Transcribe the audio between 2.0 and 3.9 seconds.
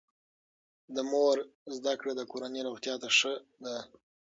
د کورنۍ روغتیا ته ښه ده.